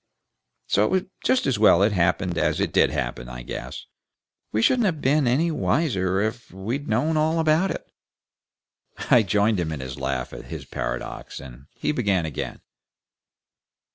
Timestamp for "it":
1.83-1.91, 2.59-2.73, 7.69-7.87